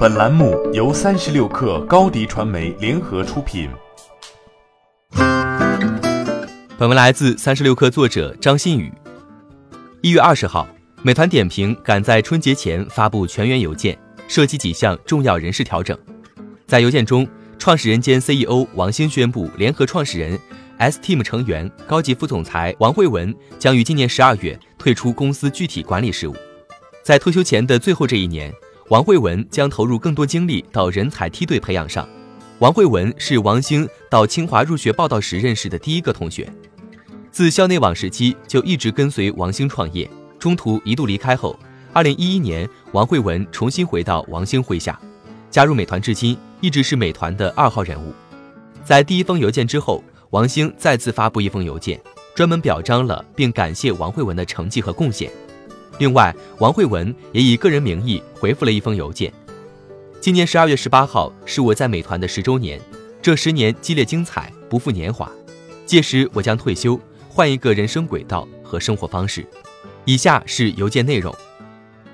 [0.00, 3.68] 本栏目由三十六氪高低传媒联合出品。
[6.78, 8.90] 本文来自三十六氪作者张馨予。
[10.00, 10.66] 一月二十号，
[11.02, 13.94] 美团点评赶在春节前发布全员邮件，
[14.26, 15.94] 涉及几项重要人事调整。
[16.66, 17.28] 在邮件中，
[17.58, 20.40] 创始人兼 CEO 王兴宣布，联合创始人、
[20.78, 26.34] S-Team 成员、高级副总裁王慧文将于今年十二月退出公司具体管理事务。
[27.02, 28.50] 在退休前的最后这一年，
[28.90, 32.08] 王慧文将投入更多精力到人才梯队培养上。
[32.58, 36.52] 王慧文是王兴到清华入学报道时认识的第一个同学，
[37.30, 40.10] 自校内网时期就一直跟随王兴创业，
[40.40, 41.56] 中途一度离开后，
[41.92, 45.00] 二零一一年王慧文重新回到王兴麾下，
[45.52, 46.36] 加入美团至今。
[46.60, 48.12] 一直是美团的二号人物，
[48.84, 51.98] 在第一封邮件之后，王兴再次发布一封邮件，
[52.34, 55.30] 专门表彰了并感谢王慧文的成绩和贡献。
[56.00, 59.30] 另外，王慧文也以个人名义回复了一封邮件。
[60.18, 62.80] 今年十二月十八号是我在美团的十周年，
[63.20, 65.30] 这十年激烈精彩，不负年华。
[65.84, 66.98] 届时我将退休，
[67.28, 69.46] 换一个人生轨道和生活方式。
[70.06, 71.36] 以下是邮件内容：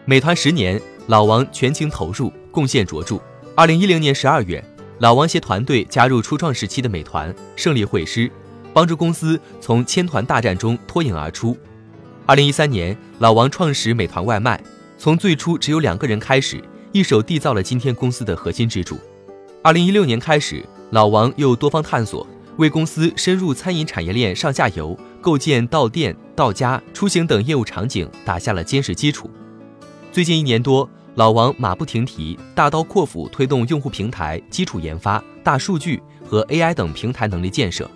[0.05, 3.21] 美团十年，老王全情投入，贡献卓著。
[3.55, 4.65] 二零一零年十二月，
[4.99, 8.29] 老王携团队加入初创时期的美团，胜利会师，
[8.75, 11.57] 帮助公司从千团大战中脱颖而出。
[12.29, 14.61] 二零一三年，老王创始美团外卖，
[14.99, 16.61] 从最初只有两个人开始，
[16.91, 18.99] 一手缔造了今天公司的核心支柱。
[19.63, 29.31] 二零一六年开始，老王又多方探索，为公司深入餐饮产业链上下游，构建到店、到家、出行等业务场景打下了坚实基础。
[30.11, 30.89] 最近一年多。
[31.15, 37.91] 老王马不停蹄，大刀阔斧推动用户平台、基础研发、大数据和 AI 等平台能力建设。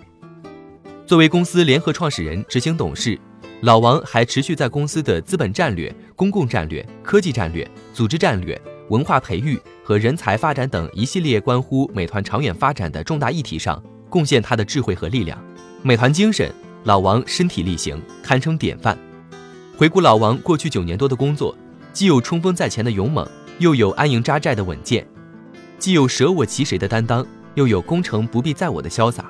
[1.05, 3.19] 作为公司联合创始人、执行董事，
[3.61, 8.59] 老王还持续在公司的资本战略、公共战略、科技战略、组织战略、
[8.89, 15.39] 文化培育和人才发展等一系列关乎美团长远发展的重大议题上贡献他的智慧和力量。
[15.83, 16.51] 美团精神，
[16.85, 18.97] 老王身体力行，堪称典范。
[19.77, 21.55] 回顾老王过去九年多的工作。
[21.93, 23.27] 既有冲锋在前的勇猛，
[23.59, 25.03] 又有安营扎寨的稳健；
[25.77, 29.25] 既有舍我其谁的担当，又有功成不必在我的潇洒；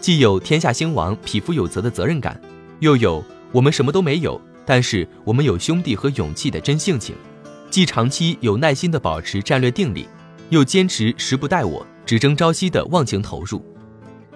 [0.00, 2.40] 既有天下兴亡，匹夫有责的责任感，
[2.78, 3.22] 又有
[3.54, 7.14] 我们什么都没有，但是我们有兄弟和勇气的真性情；
[7.70, 10.08] 既长期有耐心的保持战略定力，
[10.48, 13.64] 又坚持时不待我，只争朝夕的忘情投入。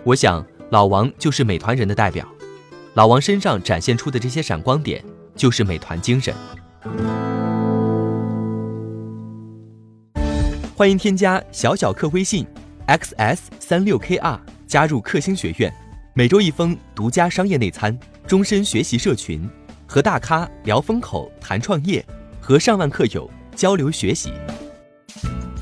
[0.04, 2.24] 我想，老王就是美团人的代表。
[2.94, 5.04] 老王身上展现出的这些闪光点，
[5.34, 6.32] 就是美团精神。
[10.76, 12.46] 欢迎添加小小客微信
[12.86, 15.74] ，xs 三六 kr 加入克星学院，
[16.14, 17.98] 每周一封独家商业内参，
[18.28, 19.48] 终身学习社群，
[19.86, 22.04] 和大咖聊风口谈创业，
[22.42, 24.34] 和上万课友交流学习。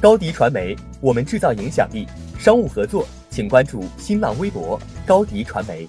[0.01, 2.09] 高迪传媒，我们制造影响力。
[2.41, 5.87] 商务合作，请关注新浪微博高迪传媒。